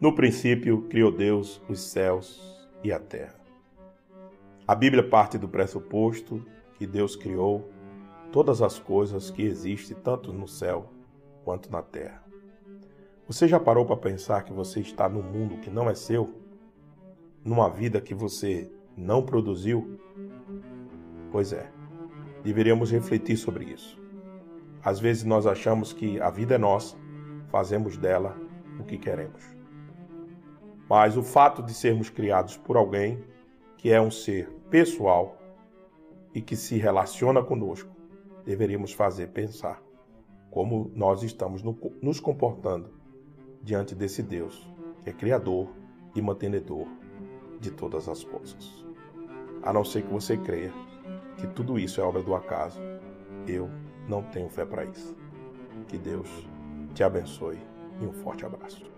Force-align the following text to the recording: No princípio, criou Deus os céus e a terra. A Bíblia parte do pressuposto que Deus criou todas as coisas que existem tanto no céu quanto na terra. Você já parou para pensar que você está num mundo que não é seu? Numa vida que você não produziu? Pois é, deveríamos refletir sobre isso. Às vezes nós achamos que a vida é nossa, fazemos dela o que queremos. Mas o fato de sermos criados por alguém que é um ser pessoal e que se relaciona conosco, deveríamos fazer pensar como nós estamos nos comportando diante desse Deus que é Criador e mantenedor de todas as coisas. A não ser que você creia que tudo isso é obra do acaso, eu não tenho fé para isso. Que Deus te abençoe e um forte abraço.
No 0.00 0.14
princípio, 0.14 0.80
criou 0.88 1.12
Deus 1.12 1.60
os 1.68 1.78
céus 1.78 2.40
e 2.82 2.90
a 2.90 2.98
terra. 2.98 3.38
A 4.66 4.74
Bíblia 4.74 5.06
parte 5.06 5.36
do 5.36 5.46
pressuposto 5.46 6.42
que 6.78 6.86
Deus 6.86 7.14
criou 7.14 7.70
todas 8.32 8.62
as 8.62 8.78
coisas 8.78 9.30
que 9.30 9.42
existem 9.42 9.94
tanto 10.02 10.32
no 10.32 10.48
céu 10.48 10.90
quanto 11.44 11.70
na 11.70 11.82
terra. 11.82 12.24
Você 13.26 13.46
já 13.46 13.60
parou 13.60 13.84
para 13.84 13.94
pensar 13.94 14.42
que 14.42 14.54
você 14.54 14.80
está 14.80 15.06
num 15.06 15.22
mundo 15.22 15.58
que 15.58 15.68
não 15.68 15.90
é 15.90 15.94
seu? 15.94 16.32
Numa 17.44 17.68
vida 17.68 18.00
que 18.00 18.14
você 18.14 18.72
não 18.96 19.22
produziu? 19.22 20.00
Pois 21.30 21.52
é, 21.52 21.70
deveríamos 22.42 22.90
refletir 22.90 23.36
sobre 23.36 23.66
isso. 23.66 24.00
Às 24.82 24.98
vezes 24.98 25.24
nós 25.24 25.46
achamos 25.46 25.92
que 25.92 26.18
a 26.22 26.30
vida 26.30 26.54
é 26.54 26.58
nossa, 26.58 26.96
fazemos 27.50 27.98
dela 27.98 28.34
o 28.78 28.82
que 28.82 28.96
queremos. 28.96 29.59
Mas 30.90 31.16
o 31.16 31.22
fato 31.22 31.62
de 31.62 31.72
sermos 31.72 32.10
criados 32.10 32.56
por 32.56 32.76
alguém 32.76 33.22
que 33.76 33.92
é 33.92 34.00
um 34.00 34.10
ser 34.10 34.50
pessoal 34.68 35.38
e 36.34 36.42
que 36.42 36.56
se 36.56 36.78
relaciona 36.78 37.44
conosco, 37.44 37.94
deveríamos 38.44 38.92
fazer 38.92 39.28
pensar 39.28 39.80
como 40.50 40.90
nós 40.92 41.22
estamos 41.22 41.62
nos 42.02 42.18
comportando 42.18 42.90
diante 43.62 43.94
desse 43.94 44.20
Deus 44.20 44.68
que 45.04 45.10
é 45.10 45.12
Criador 45.12 45.68
e 46.12 46.20
mantenedor 46.20 46.88
de 47.60 47.70
todas 47.70 48.08
as 48.08 48.24
coisas. 48.24 48.84
A 49.62 49.72
não 49.72 49.84
ser 49.84 50.02
que 50.02 50.12
você 50.12 50.36
creia 50.36 50.72
que 51.36 51.46
tudo 51.46 51.78
isso 51.78 52.00
é 52.00 52.04
obra 52.04 52.20
do 52.20 52.34
acaso, 52.34 52.80
eu 53.46 53.70
não 54.08 54.24
tenho 54.24 54.48
fé 54.48 54.64
para 54.64 54.84
isso. 54.84 55.16
Que 55.86 55.96
Deus 55.96 56.28
te 56.94 57.04
abençoe 57.04 57.60
e 58.00 58.04
um 58.04 58.12
forte 58.12 58.44
abraço. 58.44 58.90